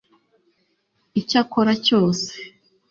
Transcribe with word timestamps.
icyo 1.21 1.37
akora 1.43 1.71
cyose 1.87 2.29